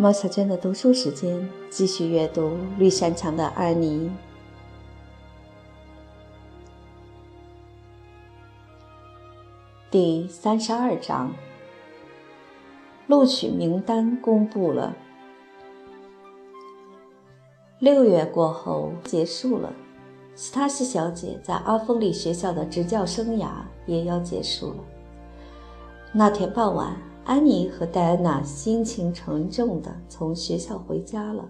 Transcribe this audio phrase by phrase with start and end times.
[0.00, 2.48] 毛小娟的读书时间，继续阅读
[2.78, 4.08] 《绿山墙的安妮》
[9.90, 11.34] 第三十二章。
[13.08, 14.96] 录取名单公布了，
[17.78, 19.74] 六月过后结束了，
[20.42, 23.48] 斯塔西小姐在阿峰里学校的执教生涯
[23.84, 24.76] 也要结束了。
[26.14, 26.96] 那天傍晚。
[27.26, 31.44] 安妮和戴安娜心情沉重地从学校回家了，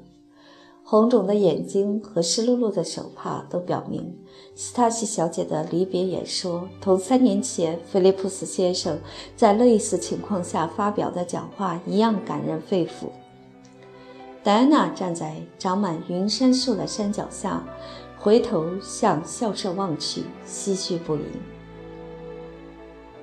[0.82, 4.18] 红肿的眼睛和湿漉漉的手帕都表明，
[4.56, 8.98] 斯塔西小姐的离别演说同三年前菲利普斯先生
[9.36, 13.06] 在类似情况下发表的讲话一样感人肺腑。
[14.42, 17.62] 戴安娜站在长满云杉树的山脚下，
[18.20, 21.24] 回头向校舍望去，唏嘘不已。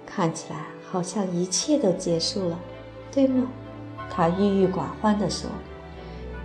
[0.05, 0.65] 看起来。
[0.89, 2.57] 好像一切都结束了，
[3.11, 3.45] 对吗？
[4.09, 5.49] 他郁郁寡欢地说：“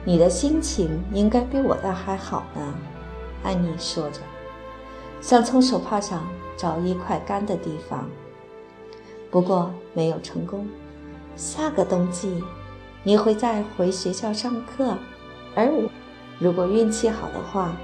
[0.05, 2.75] 你的心情应该比我的还好呢。”
[3.45, 4.19] 安妮说着，
[5.21, 8.11] 想从手帕上找一块干的地方，
[9.31, 10.67] 不过没有成功。
[11.37, 12.43] 下个冬季，
[13.05, 14.99] 你会再回学校上课，
[15.55, 15.89] 而我，
[16.41, 17.77] 如果运气好的话，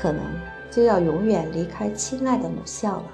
[0.00, 0.22] 可能
[0.70, 3.04] 就要永远离开亲爱的母校了。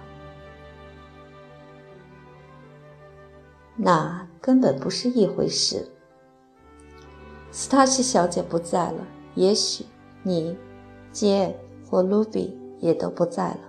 [3.77, 5.88] 那根本不是一回事。
[7.50, 9.84] 斯塔西小姐不在了，也许
[10.22, 10.56] 你、
[11.12, 11.56] 杰
[11.88, 13.60] 或卢比也都不在了，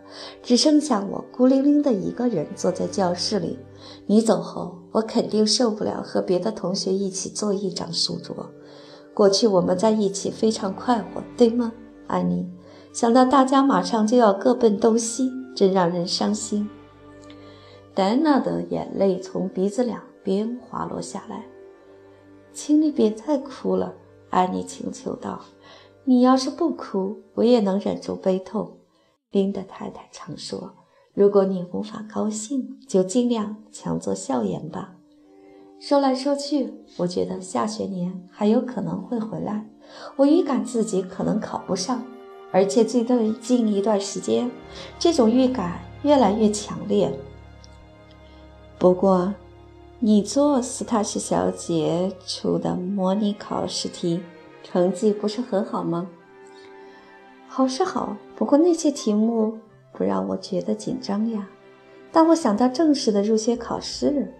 [0.43, 3.59] 只剩下我孤零零的一个人坐在教室里。
[4.07, 8.51] 你走后，我肯定受不了和别的同学一起做一张书桌。
[9.13, 11.71] 过去我们在一起非常快活，对吗，
[12.07, 12.47] 安妮？
[12.95, 16.69] 想到大家马上就要各奔东西，真让人伤心。
[17.93, 21.43] 戴安娜的眼泪从鼻子两边滑落下来，
[22.53, 23.93] 请你别再哭了，
[24.29, 25.41] 安妮请求道。
[26.05, 28.77] 你要是不哭，我也能忍住悲痛。
[29.29, 30.73] 林的太太常说，
[31.13, 34.95] 如果你无法高兴，就尽量强作笑颜吧。
[35.81, 39.69] 说来说去，我觉得下学年还有可能会回来。
[40.15, 42.01] 我预感自己可能考不上，
[42.55, 44.49] 而且最近一段时间，
[44.97, 47.11] 这种预感越来越强烈。
[48.79, 49.33] 不过，
[49.99, 54.21] 你做斯塔西小姐出的模拟考试题
[54.63, 56.07] 成绩不是很好吗？
[57.45, 59.59] 好是好，不过那些题目
[59.91, 61.45] 不让我觉得紧张呀。
[62.09, 64.33] 当我想到正式的入学考试，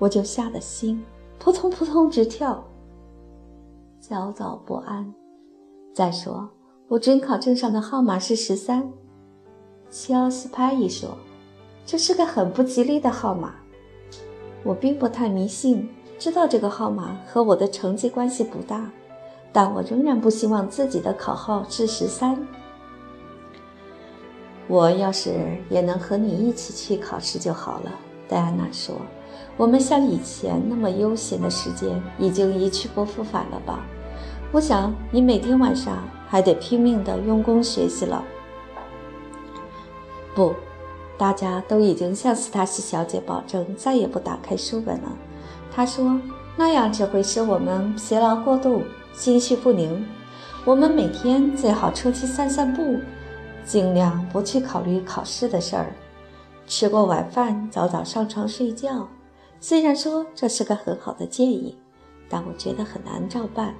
[0.00, 1.04] 我就吓得心
[1.38, 2.64] 扑通扑通直跳，
[4.12, 5.10] 焦躁不安。
[5.94, 6.50] 再说。
[6.88, 8.86] 我准考证上的号码是十三，
[9.88, 11.16] 肖斯派伊说
[11.86, 13.54] ：“这是个很不吉利的号码。”
[14.62, 18.90] 我并不太迷信，知道这个号码和我的成绩关系不大，
[19.54, 22.46] 但我仍然不希望自己的考号是十三。
[24.68, 25.32] 我要是
[25.70, 27.90] 也能和你一起去考试就好了，
[28.28, 28.94] 戴安娜说
[29.56, 33.82] ：“我们像以前那么悠闲的时间已经一去不复返了吧？
[34.52, 35.98] 我想你每天晚上。”
[36.32, 38.24] 还得拼命的用功学习了。
[40.34, 40.54] 不，
[41.18, 45.12] 大家都已经向斯塔西小姐保证再也不打开书本了。
[45.70, 46.18] 她说
[46.56, 48.80] 那样只会使我们疲劳过度，
[49.12, 50.06] 心绪不宁。
[50.64, 52.98] 我们每天最好出去散散步，
[53.62, 55.92] 尽量不去考虑考试的事儿。
[56.66, 59.06] 吃过晚饭，早早上床睡觉。
[59.60, 61.76] 虽然说这是个很好的建议，
[62.26, 63.74] 但我觉得很难照办。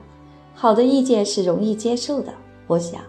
[0.55, 2.33] 好的意见是容易接受的，
[2.67, 3.01] 我想。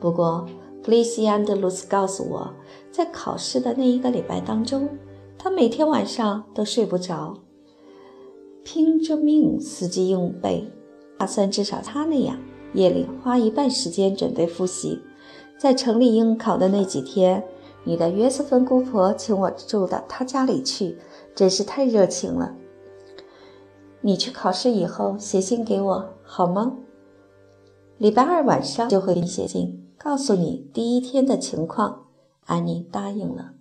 [0.00, 0.46] 不过，
[0.82, 2.52] 弗利西安德鲁斯告诉我，
[2.90, 4.88] 在考试的那一个礼拜当中，
[5.38, 7.34] 他每天晚上都睡不着，
[8.64, 10.66] 拼着命死记硬背，
[11.18, 12.36] 打算至少他那样，
[12.72, 14.98] 夜里花一半时间准备复习。
[15.58, 17.44] 在城里应考的那几天，
[17.84, 20.96] 你的约瑟芬姑婆请我住到她家里去，
[21.34, 22.54] 真是太热情了。
[24.00, 26.74] 你去考试以后写信给我好吗？
[27.98, 32.04] 礼拜二晚上就会给你写信，告诉你第一天的情况。
[32.46, 33.54] 安妮答应了。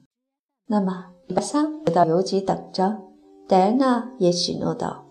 [0.67, 2.97] 那么礼拜三回到邮局等着。
[3.47, 5.05] 戴安娜也许诺道。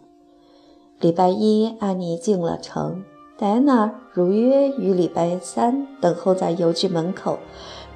[1.00, 3.02] 礼拜一，安妮进了城。
[3.36, 7.40] 戴安娜如约于礼拜三等候在邮局门口，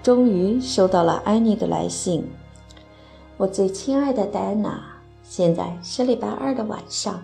[0.03, 2.29] 终于收到了安妮的来信。
[3.37, 4.83] 我最亲爱的戴安娜。
[5.23, 7.23] 现在是礼拜二的晚上，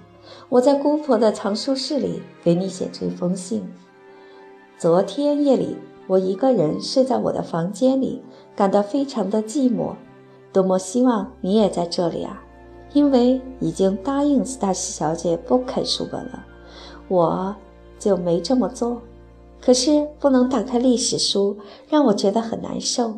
[0.50, 3.68] 我在姑婆的藏书室里给你写这封信。
[4.78, 8.22] 昨天夜里，我一个人睡在我的房间里，
[8.56, 9.92] 感到非常的寂寞。
[10.50, 12.42] 多么希望你也在这里啊！
[12.94, 16.46] 因为已经答应斯塔西小姐不啃书本了，
[17.08, 17.54] 我
[17.98, 19.02] 就没这么做。
[19.60, 21.58] 可是不能打开历史书，
[21.90, 23.12] 让我觉得很难受。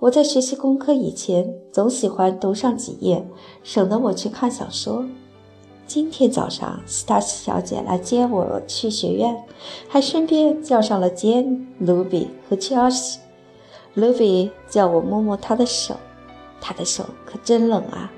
[0.00, 3.26] 我在学习功课以前，总喜欢读上几页，
[3.62, 5.06] 省得我去看小说。
[5.86, 9.36] 今天早上，斯塔西小姐来接我去学院，
[9.86, 13.20] 还顺便叫上了简、卢比和乔西。
[13.92, 15.94] 卢比叫我摸摸她的手，
[16.60, 18.10] 她的手可真冷啊。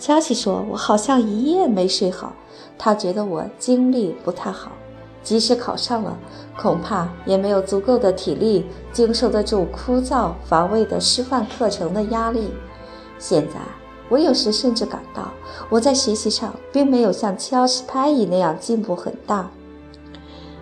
[0.00, 2.32] 乔西说我好像一夜没睡好，
[2.76, 4.72] 他觉得我精力不太好，
[5.22, 6.18] 即使考上了，
[6.58, 12.48] 恐怕也没有足够的体力经受得住枯燥乏味的师范课程的压力。
[13.18, 13.54] 现在。
[14.12, 15.32] 我有时甚至感到，
[15.70, 19.50] 我在学习上并没有像乔斯派伊那样进步很大。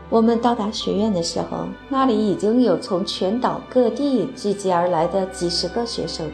[0.08, 6.30] 我们到达学院的时候，那里已经有从全岛各地聚集而来的几十个学生。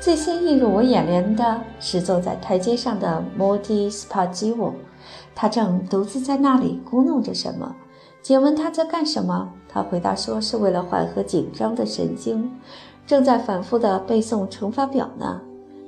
[0.00, 4.74] 最先映入我眼帘的是坐在台阶上的莫蒂斯帕基沃，
[5.36, 7.76] 他正独自在那里咕哝着什么。
[8.22, 12.50] 姐问他在干什么，他回答说是为了缓和紧张的神经，
[13.06, 15.40] 正在反复地背诵乘法表呢。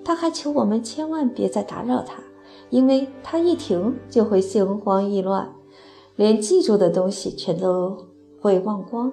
[0.04, 2.22] 他还求我们千万别再打扰他，
[2.70, 5.52] 因为他一停就会心慌意乱，
[6.16, 7.96] 连记住的东西全都
[8.40, 9.12] 会忘光，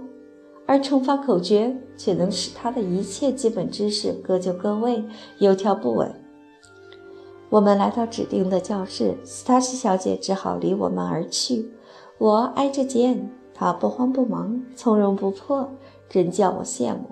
[0.66, 5.04] 而乘法口诀却能使他的一切基本知识各就各位，
[5.38, 6.14] 有条不紊。
[7.50, 11.72] 我们来到指定的教室，斯塔西小姐只好离我们而去。
[12.20, 15.70] 我挨着肩，她不慌不忙，从容不迫，
[16.08, 17.10] 真叫我羡慕。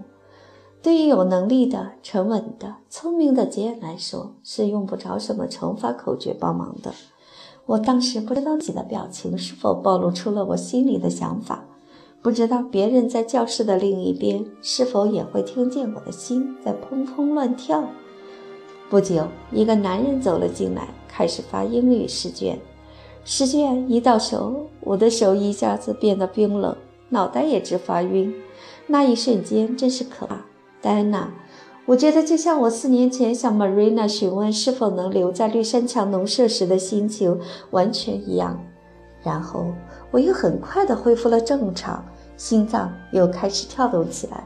[0.87, 6.93] 对于有能力的、沉稳的、聪明的杰恩来说，是用不着什么乘法口诀帮忙的。
[7.65, 11.65] 我当时不知道自己的表情是否暴露出了我心里的想法，
[12.21, 17.83] 不知道别人在教室的另一边是否也会听见我的心在砰砰乱跳。
[18.89, 22.57] 不久，一个男人走了进来，开始发英语试卷。
[23.25, 26.73] 试卷一到手，我的手一下子变得冰冷，
[27.09, 28.33] 脑袋也直发晕。
[28.85, 30.45] 那一瞬间真是可怕。
[30.81, 31.31] 戴安娜，
[31.85, 37.39] 我觉得就像我四年前向 Marina 询问是否能留在绿山墙农舍时的心情
[37.71, 38.59] 完全一样。
[39.24, 39.65] 然后
[40.12, 42.06] 我又很快地恢复了正常，
[42.38, 44.44] 心脏又开始跳动起来。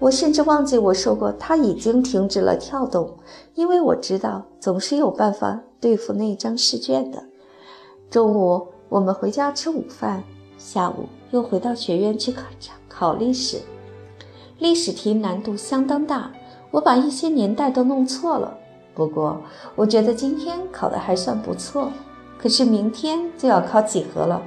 [0.00, 3.14] 我甚至忘记我说过它已经停止了跳动，
[3.54, 7.22] 因为我知道总是有办法对付那张试卷的。
[8.10, 10.24] 中午我们回家吃午饭，
[10.58, 12.42] 下午又回到学院去考
[12.88, 13.58] 考历史。
[14.64, 16.30] 历史题难度相当大，
[16.70, 18.56] 我把一些年代都弄错了。
[18.94, 19.38] 不过，
[19.76, 21.92] 我觉得今天考的还算不错。
[22.38, 24.40] 可是明天就要考几何了。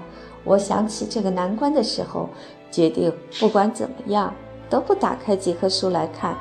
[0.44, 2.30] 我想起这个难关的时候，
[2.72, 4.34] 决定不管怎么样
[4.72, 6.36] 都不打开几何书来看。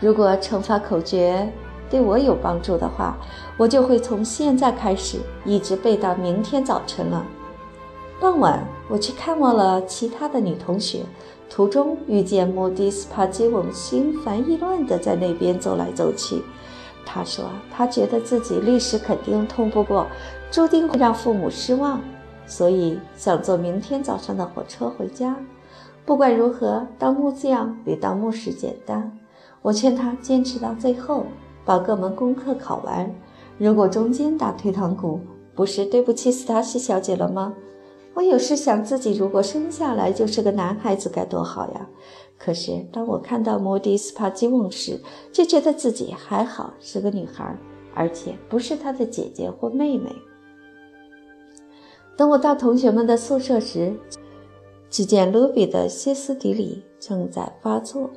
[0.00, 1.50] 如果乘法口诀
[1.88, 3.16] 对我有帮助的话，
[3.56, 5.16] 我就会从现在开始
[5.46, 7.24] 一直背到明天早晨了。
[8.20, 11.00] 傍晚，我去看望了其他的女同学。
[11.48, 16.42] 途中遇见莫迪斯帕基翁，心烦意乱地在那边走来走去。
[17.06, 20.06] 他说：“他觉得自己历史肯定通不过，
[20.50, 22.00] 注定会让父母失望，
[22.46, 25.36] 所以想坐明天早上的火车回家。
[26.04, 29.16] 不管如何，当木匠比当牧师简单。”
[29.62, 31.24] 我劝他坚持到最后，
[31.64, 33.10] 把各门功课考完。
[33.56, 35.20] 如果中间打退堂鼓，
[35.54, 37.54] 不是对不起斯塔西小姐了吗？
[38.14, 41.88] 我有时想，自己如果生下来就是个男孩子该多好呀！
[42.38, 45.00] 可是当我看到摩迪斯帕基翁时，
[45.32, 47.56] 就觉得自己还好是个女孩，
[47.94, 50.10] 而且不是他的姐姐或妹妹。
[52.16, 53.92] 等我到同学们的宿舍时，
[54.88, 58.10] 只见卢比的歇斯底里正在发作。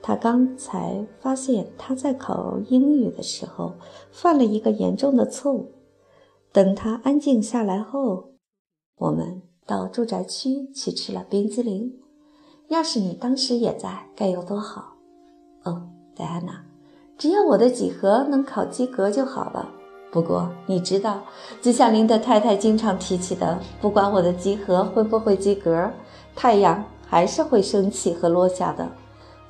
[0.00, 3.74] 他刚才发现他在考英语的时候
[4.12, 5.72] 犯了一个严重的错误。
[6.52, 8.28] 等他安静下来后，
[8.98, 11.92] 我们到住宅区去吃了冰激凌。
[12.68, 14.94] 要是你当时也在，该有多好！
[15.64, 15.82] 哦，
[16.16, 16.64] 戴安娜，
[17.18, 19.70] 只要我的几何能考及格就好了。
[20.10, 21.22] 不过你知道，
[21.60, 25.90] 就像林德太太经常提起的，不管我的几何会不会及格，
[26.34, 28.90] 太阳还是会升起和落下的。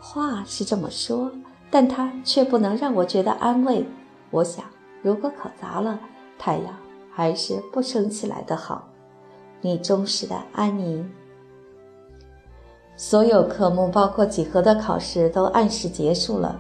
[0.01, 1.31] 话是这么说，
[1.71, 3.87] 但它却不能让我觉得安慰。
[4.31, 4.65] 我想，
[5.03, 5.99] 如果考砸了，
[6.37, 6.75] 太阳
[7.11, 8.89] 还是不升起来的好。
[9.67, 11.05] 你忠实的安妮。
[12.97, 16.59] 所有科目，包括几何的考试，都按时结束了。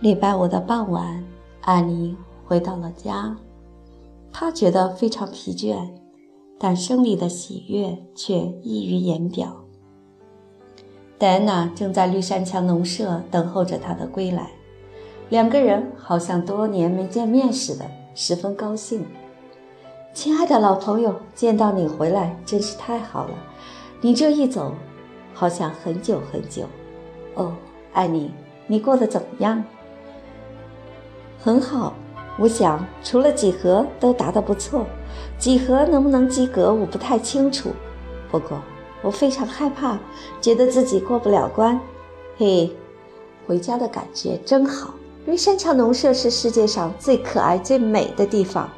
[0.00, 1.22] 礼拜五的傍晚，
[1.62, 2.16] 安妮
[2.46, 3.36] 回到了家。
[4.32, 5.76] 她觉得非常疲倦，
[6.58, 9.64] 但胜利的喜悦却溢于言表。
[11.18, 14.50] 戴安娜正在绿山墙农舍等候着他的归来，
[15.28, 19.04] 两个人好像多年没见面似的，十分高兴。
[20.14, 23.34] 亲爱的老朋友，见到你回来真是太好了。
[24.00, 24.72] 你这一走，
[25.34, 26.62] 好像很久很久。
[27.34, 27.52] 哦，
[27.92, 28.30] 爱你，
[28.68, 29.62] 你过得怎么样？
[31.40, 31.94] 很好，
[32.38, 34.86] 我想除了几何都答得不错。
[35.36, 37.70] 几何能不能及格，我不太清楚。
[38.30, 38.62] 不过。
[39.02, 39.98] 我非常害怕，
[40.40, 41.78] 觉得自己过不了关。
[42.38, 42.74] 嘿，
[43.46, 44.94] 回家的感觉真好。
[45.26, 48.70] 因为山桥农舍是世界上最可爱、最美的地方。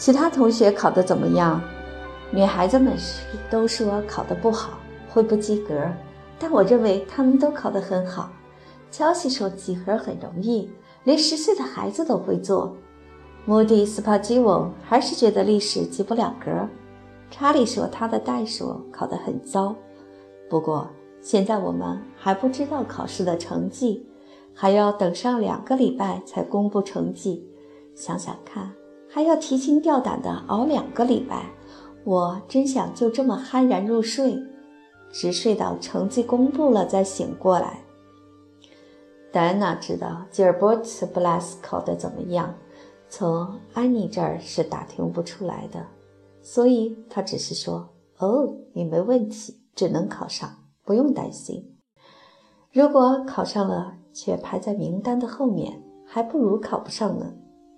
[0.00, 1.60] 其他同学考得怎么样？
[2.30, 2.96] 女孩子们
[3.50, 4.78] 都说考得不好，
[5.10, 5.74] 会不及格。
[6.38, 8.30] 但我认为他们都考得很好。
[8.90, 10.70] 乔西说几何很容易，
[11.04, 12.74] 连十岁的孩子都会做。
[13.44, 16.66] 莫蒂斯帕基翁还是觉得历史及不了格。
[17.30, 19.76] 查理说他的代数考得很糟，
[20.48, 20.88] 不过
[21.20, 24.06] 现在我们还不知道考试的成绩，
[24.54, 27.46] 还要等上两个礼拜才公布成绩。
[27.94, 28.72] 想想看，
[29.12, 31.50] 还要提心吊胆地熬两个礼拜，
[32.04, 34.40] 我真想就这么酣然入睡，
[35.10, 37.80] 直睡到成绩公布了再醒过来。
[39.32, 42.54] 戴安娜知道吉尔伯特·布拉斯考得怎么样，
[43.08, 45.84] 从安妮这儿是打听不出来的。
[46.40, 50.48] 所以她只是说：“哦，你没问题，只能考上，
[50.84, 51.76] 不用担心。
[52.72, 57.34] 如果考上了，却排在名单的后面，还不如考不上呢。”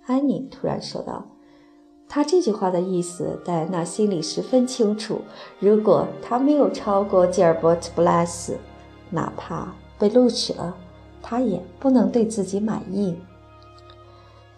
[0.06, 1.25] 安妮突然说道。
[2.09, 5.23] 他这句话的意思，戴安娜心里十分清楚。
[5.59, 8.59] 如果他没有超过吉尔伯特·布莱斯，
[9.09, 10.75] 哪怕被录取了，
[11.23, 13.16] 他也不能对自己满意。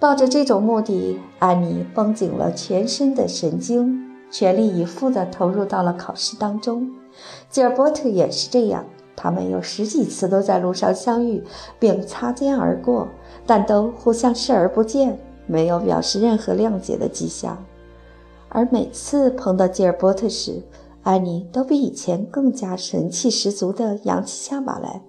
[0.00, 6.90] 抱着这种目的，安妮绷紧了全身的神经，全力以赴地投入到了考试当中。
[7.48, 8.84] 吉尔伯特也是这样，
[9.14, 11.44] 他们有十几次都在路上相遇，
[11.78, 13.06] 并擦肩而过，
[13.46, 17.64] 但都互相视而不见，没有表示任何谅解的迹象。
[18.48, 20.62] 而每次碰到吉尔伯特时，
[21.02, 25.02] 安妮都比以前更加神气十足地扬起下巴来，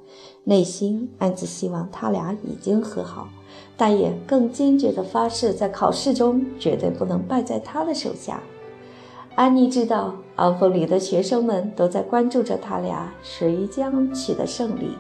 [0.44, 3.30] 内心暗自希望他俩已经和好。
[3.78, 8.42] 但也更坚决地发誓，在考试中绝对不能败在他的手下。
[9.36, 14.98] 安妮知道，昂峰里的学生们都在关注着他俩谁将取得胜利。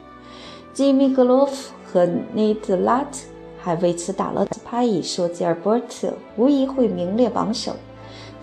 [0.74, 3.20] 吉米·格罗夫和内德拉特
[3.65, 7.75] 还为此打了拍椅，说吉尔伯特无疑会名列榜首。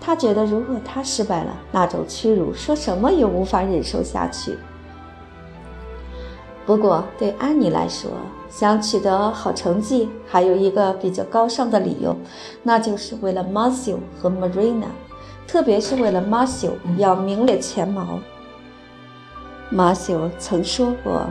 [0.01, 4.57] 他觉得，如果他失败了，那种屈辱说什么也无法忍受下去。
[6.65, 8.11] 不过，对安妮来说，
[8.49, 12.13] 想取得好成绩还有一个比较高尚的理由，
[12.61, 14.87] 那就是为了 Matthew 和 Marina，
[15.47, 18.19] 特别是为了 Matthew 要名列前茅。
[19.71, 21.27] Matthew 曾说过，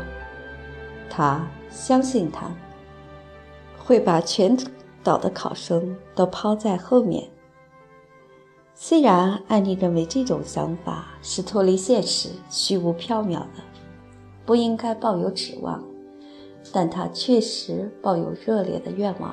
[1.11, 2.47] 他相信他
[3.85, 4.57] 会把全
[5.03, 7.29] 岛的考生都抛在后面。
[8.75, 13.63] 虽然艾妮认为这种想法是脱离现实、虚无缥缈的。
[14.45, 15.85] 不应该抱有指望，
[16.73, 19.33] 但他确实抱有热烈的愿望，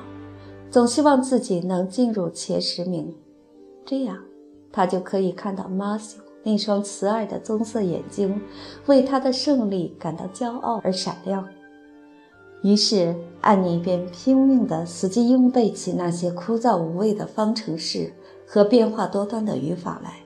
[0.70, 3.12] 总希望自己能进入前十名，
[3.84, 4.16] 这样
[4.70, 8.40] 他就可以看到 Matthew 那双慈爱的棕色眼睛
[8.86, 11.48] 为他的胜利感到骄傲而闪亮。
[12.62, 18.14] 于是，安妮便拼命地死记硬背起那些枯燥无味的方程式
[18.46, 20.20] 和变化多端的语法来。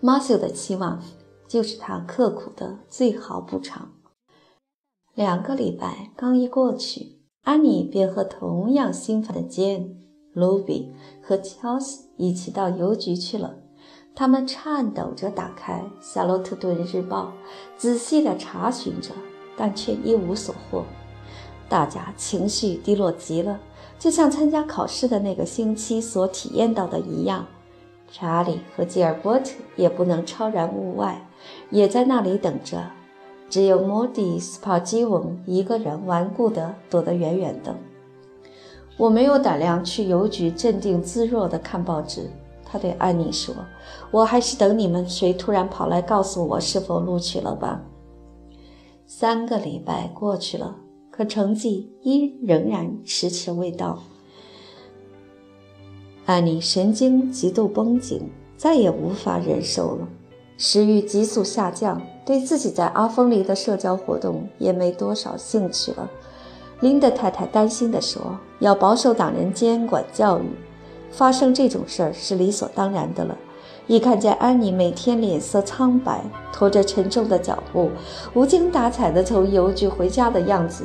[0.00, 1.02] 马修的期望。
[1.48, 3.92] 就是他刻苦的最好补偿。
[5.14, 9.98] 两个礼拜刚一过去，安妮便和同样兴奋的简、
[10.32, 13.56] 卢比和乔西一起到邮局去了。
[14.14, 17.26] 他们颤抖着打开《夏洛特顿日报》，
[17.76, 19.10] 仔细地查询着，
[19.62, 20.82] 但却一无所获。
[21.68, 23.60] 大家情绪低落极了，
[23.96, 27.46] 就像参加考试的那个星期所体验到的一样。
[28.10, 31.28] 查理和吉尔伯特也不能超然物外。
[31.70, 32.90] 也在那里等着，
[33.48, 37.76] 只有莫迪斯帕基翁一个人顽固地躲得远远的。
[38.96, 42.28] 我没有胆量去邮局镇定自若地看报纸。
[42.64, 43.54] 他对安妮说
[44.10, 47.80] ：“我还是等你们谁突然跑来告诉我是否录取了吧。”
[49.14, 50.74] 三个礼拜过去了，
[51.10, 54.02] 可成绩依仍然迟迟未到。
[56.24, 58.22] 安妮神经极度绷紧，
[58.56, 60.08] 再也无法忍受了。
[60.56, 66.10] 食欲急速下降，对自己在阿峰里的社交活动也没多少兴趣了。
[66.80, 70.44] 林德太太担心地说：“要保守党人监管教育。”
[71.12, 73.36] 发生这种事儿是理所当然的了。
[73.88, 76.22] 一看见安妮每天脸色苍白，
[76.52, 77.90] 拖着沉重的脚步，
[78.32, 80.84] 无精打采地从邮局回家的样子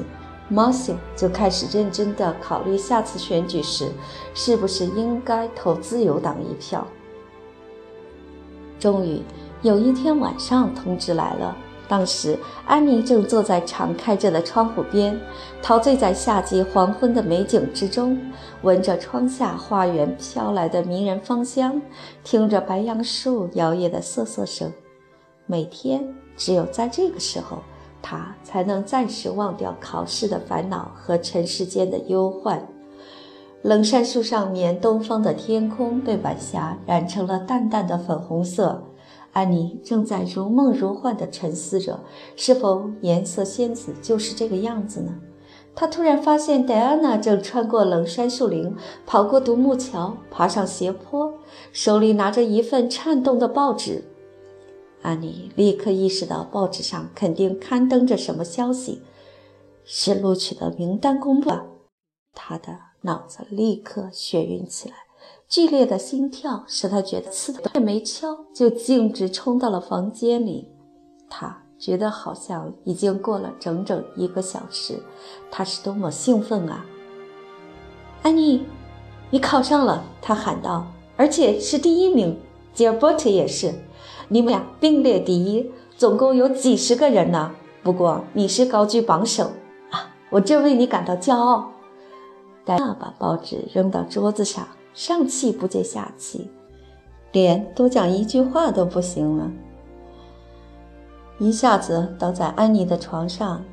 [0.51, 3.89] ，，Mossy 就开始认真地考虑下次选举时
[4.33, 6.85] 是不是应该投自由党一票。
[8.79, 9.21] 终于
[9.61, 11.55] 有一天晚上，通知来了。
[11.87, 15.17] 当时，安妮正坐在敞开着的窗户边，
[15.61, 18.19] 陶醉在夏季黄昏的美景之中，
[18.61, 21.81] 闻着窗下花园飘来的迷人芳香，
[22.23, 24.71] 听着白杨树摇曳的瑟瑟声。
[25.45, 27.59] 每天，只有在这个时候，
[28.01, 32.61] 她才能暂时忘掉考试的烦恼和尘世间的忧患。
[33.63, 38.83] 冷杉树上面，东方的天空被晚霞染成了淡淡的粉红色。
[39.37, 41.99] 安妮正在如梦如幻地沉思着，
[42.35, 45.13] 是否颜色仙子就是这个样子呢？
[45.75, 48.75] 她突然发现戴安娜正穿过冷杉树林，
[49.05, 51.31] 跑过独木桥，爬上斜坡，
[51.71, 54.05] 手里拿着一份颤动的报纸。
[55.03, 59.03] 安妮立刻意识到报纸上肯定刊登着什么消息，
[59.85, 61.63] 是录取的名单公布了。
[62.33, 64.95] 她的脑子立刻眩晕起来。
[65.49, 70.73] 剧烈的心跳使他觉得刺的还没敲，就径直冲到了房间里。
[71.29, 74.99] 他觉得好像已经过了整整一个小时，
[75.49, 76.85] 他是多么兴奋啊！
[78.23, 78.65] 安妮，
[79.29, 80.03] 你考上了！
[80.21, 82.37] 他喊道，而且是第一名。
[82.73, 83.73] 吉尔伯特也是，
[84.27, 87.55] 你们俩并列第一，总共有几十个人呢。
[87.83, 89.45] 不过你是高居榜首
[89.91, 91.71] 啊，我真为你感到骄傲。
[92.65, 94.67] 戴娜把报纸扔到桌子上。
[94.97, 96.49] 上气不接下气，
[97.31, 99.51] 连多讲一句话都不行了，
[101.37, 103.63] 一下子倒在安妮的床上。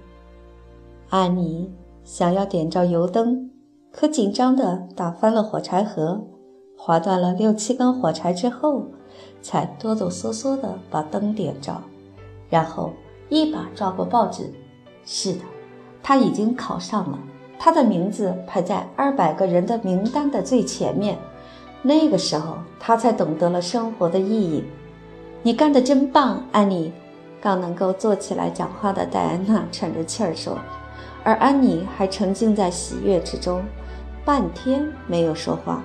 [1.09, 1.73] 安妮
[2.05, 3.51] 想要点着油灯，
[3.91, 6.23] 可紧张地打翻了火柴盒，
[6.77, 8.83] 划断了六七根火柴之后，
[9.41, 11.83] 才哆哆嗦嗦地把灯点着，
[12.51, 12.93] 然后
[13.31, 14.53] 一把抓过报纸。
[15.07, 15.41] 是的，
[16.03, 17.19] 他已经考上了。
[17.65, 21.17] 他的名字排在二百个人的名单的最前面。
[21.81, 24.65] 那个时候，他才懂得了生活的意义。
[25.43, 26.93] 你干得真棒，安妮！
[27.41, 30.59] 刚能够坐起来讲话的戴安娜喘着气儿说，
[31.23, 33.63] 而安妮还沉浸在喜悦之中，
[34.27, 35.83] 半天没有说话。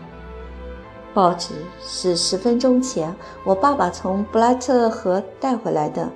[1.13, 3.15] 报纸是十分钟前
[3.45, 6.09] 我爸爸从布莱特河带回来的。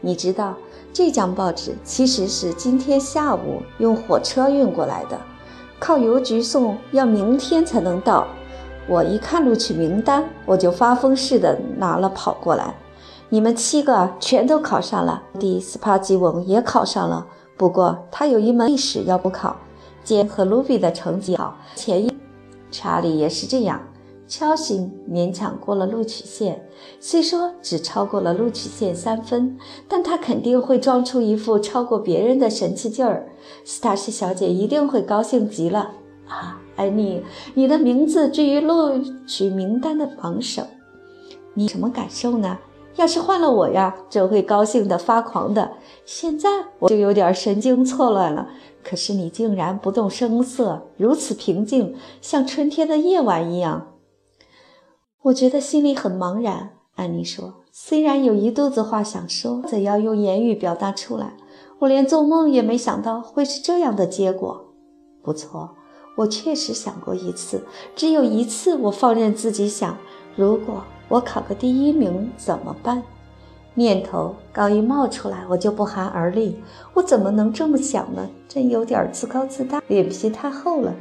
[0.00, 0.54] 你知道。
[0.92, 5.18] 这张报纸其实是今天下午用火车运过来的，
[5.78, 8.26] 靠邮局送要明天才能到。
[8.88, 12.74] 我一看录取名单，我就发疯似的拿了跑过来。
[13.28, 19.54] 你们七个全都考上了，第斯帕吉翁也考上了，不过他有一门历史要补考。
[20.02, 22.10] 杰和卢比的成绩好，前一
[22.70, 23.78] 查理也是这样。
[24.28, 26.68] 敲醒勉强过了录取线，
[27.00, 33.30] 虽说只超过了录取线三分，但他肯定会装出一副超过别人的神气劲儿。
[33.64, 35.92] 斯塔西小姐一定会高兴极了
[36.28, 36.60] 啊！
[36.76, 37.22] 安妮，
[37.54, 40.62] 你的名字居于录取名单的榜首，
[41.54, 42.58] 你什么感受呢？
[42.96, 45.72] 要是换了我呀，真会高兴得发狂的。
[46.04, 46.48] 现在
[46.80, 48.48] 我就有点神经错乱了。
[48.84, 53.86] 可是你竟然不动声色，如此平静，像春天的夜晚一样。
[55.22, 57.54] 我觉得心里很茫然，安妮说。
[57.72, 61.34] 虽然有一肚子话想说，怎样用言语表达出来？
[61.80, 64.66] 我连做梦也没想到会是这样的结果。
[65.22, 65.70] 不错，
[66.16, 67.64] 我确实想过一次，
[67.96, 69.96] 只有一次，我放任自己想：
[70.36, 73.02] 如果我考个第一名怎么办？
[73.74, 76.60] 念头刚一冒出来，我就不寒而栗。
[76.94, 78.28] 我怎么能这么想呢？
[78.48, 80.94] 真有点自高自大，脸皮太厚了。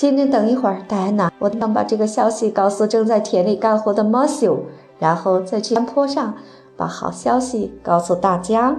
[0.00, 4.60] 请您等一会儿，戴安娜，我想把这个消息告诉正在田里干活的马修，
[4.98, 6.36] 然后再去山坡上
[6.74, 8.74] 把好消息告诉大家。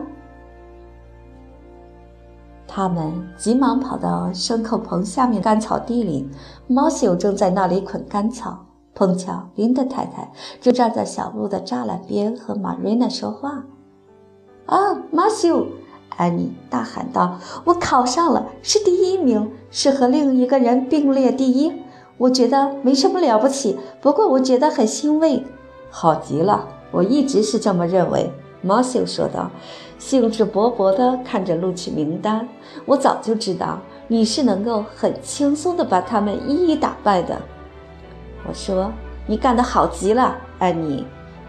[2.68, 6.28] 他们急忙跑到牲口棚下面干草地里，
[6.66, 8.66] 马修正在那里捆干草。
[8.96, 10.28] 碰巧林德太太
[10.60, 13.64] 正站在小路的栅栏边和玛瑞娜说话。
[14.66, 15.68] 啊，马修！
[16.22, 21.74] 安妮大喊道：“我考上了，是第一名，是和另一个人并列第一。
[22.20, 25.44] 我觉得没什么了不起，不过我觉得很欣慰。
[25.90, 28.32] 好极了，我一直是这么认为。”
[28.62, 29.50] 马修说道，
[29.98, 32.48] 兴致勃勃地看着录取名单。
[32.86, 37.42] “我早就知道你是能够很轻松地把他们一一打败的。”
[38.48, 38.92] 我说
[39.26, 41.04] ：“你干得好极了，安妮。”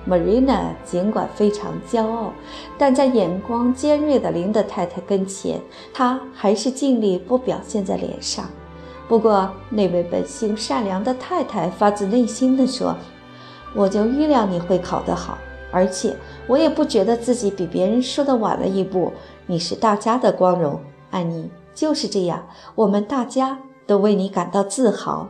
[0.08, 2.32] Marina 尽管非常骄傲，
[2.76, 5.60] 但在眼光尖锐的林德太太跟前，
[5.94, 8.44] 她还是尽力不表现在脸上。
[9.08, 12.96] 不过，那位本性善良的太太发自内心地说
[13.76, 15.36] ：“我就预料你会考得好，
[15.70, 19.12] 而且我也不觉得自己比别人说的晚了一步。
[19.46, 25.28] 你是大家的光荣，安妮，就是这样，我们大家都为你感到自豪。”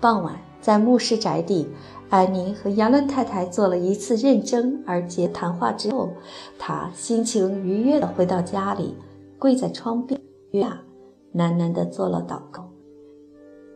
[0.00, 1.68] 傍晚，在牧师宅地，
[2.10, 6.10] 安妮和杨伦太太做了一次认真而结谈话之后，
[6.58, 8.94] 她心情愉悦地回到家里，
[9.38, 10.18] 跪在窗边。
[11.34, 12.70] 喃喃地做了祷告，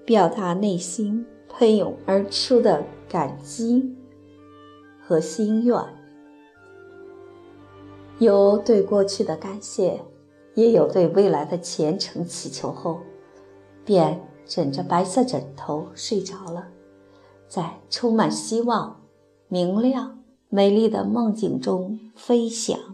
[0.07, 3.95] 表达内心喷涌而出的感激
[4.99, 5.79] 和心愿，
[8.19, 10.01] 有对过去的感谢，
[10.55, 12.73] 也有对未来的虔诚祈求。
[12.73, 13.01] 后，
[13.85, 16.67] 便枕着白色枕头睡着了，
[17.55, 19.03] 在充满希望、
[19.49, 22.92] 明亮、美丽的梦境中飞翔。